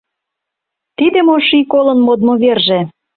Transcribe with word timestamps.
Тиде 0.97 1.19
мо 1.27 1.35
ший 1.47 1.63
колын 1.71 1.99
модмо 2.05 2.33
верже? 2.43 2.79